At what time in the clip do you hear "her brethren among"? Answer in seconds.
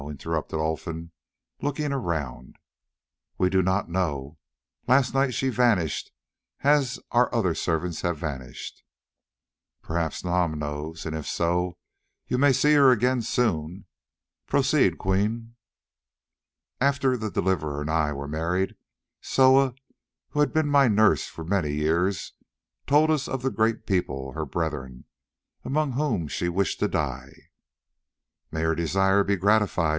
24.33-25.91